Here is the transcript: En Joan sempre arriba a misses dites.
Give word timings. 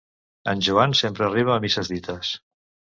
En 0.53 0.63
Joan 0.69 0.97
sempre 1.03 1.27
arriba 1.27 1.55
a 1.57 1.61
misses 1.69 1.95
dites. 1.97 2.37